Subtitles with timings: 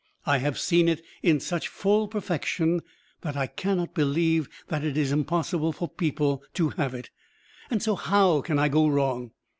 [0.25, 2.81] I have seen it in such full perfection
[3.21, 7.11] that I cannot believe that it is impossible for people to have it.
[7.69, 9.29] And so how can I go wrong?